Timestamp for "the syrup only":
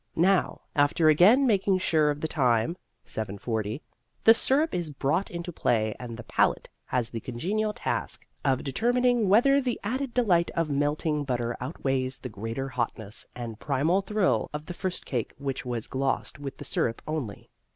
16.57-17.51